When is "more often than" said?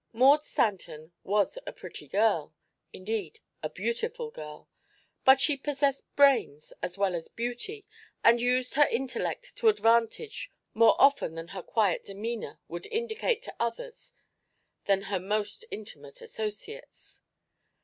10.73-11.49